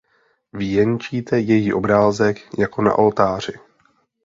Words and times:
Věnčíte 0.53 1.39
její 1.39 1.73
obrázek 1.73 2.59
jako 2.59 2.81
na 2.81 2.93
oltáři. 2.95 3.53